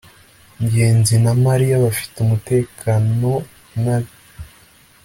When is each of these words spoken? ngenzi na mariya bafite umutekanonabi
ngenzi 0.63 1.15
na 1.23 1.33
mariya 1.45 1.75
bafite 1.85 2.15
umutekanonabi 2.25 4.13